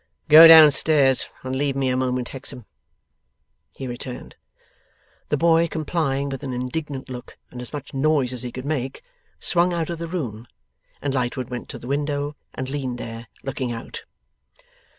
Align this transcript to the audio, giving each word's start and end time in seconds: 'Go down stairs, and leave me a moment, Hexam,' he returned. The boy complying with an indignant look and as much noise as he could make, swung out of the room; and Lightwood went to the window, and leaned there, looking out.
'Go 0.29 0.47
down 0.47 0.71
stairs, 0.71 1.27
and 1.43 1.55
leave 1.55 1.75
me 1.75 1.89
a 1.89 1.95
moment, 1.95 2.29
Hexam,' 2.29 2.65
he 3.75 3.85
returned. 3.85 4.35
The 5.29 5.37
boy 5.37 5.67
complying 5.67 6.29
with 6.29 6.43
an 6.43 6.53
indignant 6.53 7.07
look 7.07 7.37
and 7.51 7.61
as 7.61 7.71
much 7.71 7.93
noise 7.93 8.33
as 8.33 8.41
he 8.41 8.51
could 8.51 8.65
make, 8.65 9.03
swung 9.39 9.73
out 9.73 9.91
of 9.91 9.99
the 9.99 10.07
room; 10.07 10.47
and 11.03 11.13
Lightwood 11.13 11.51
went 11.51 11.69
to 11.69 11.77
the 11.77 11.85
window, 11.85 12.35
and 12.55 12.67
leaned 12.67 12.97
there, 12.97 13.27
looking 13.43 13.71
out. 13.71 14.01